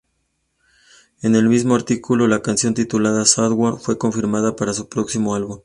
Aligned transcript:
En 1.21 1.35
el 1.35 1.47
mismo 1.47 1.75
artículo, 1.75 2.25
la 2.27 2.41
canción 2.41 2.73
titulada 2.73 3.21
"Shadow" 3.23 3.77
fue 3.77 3.99
confirmada 3.99 4.55
para 4.55 4.73
su 4.73 4.89
próximo 4.89 5.35
álbum. 5.35 5.59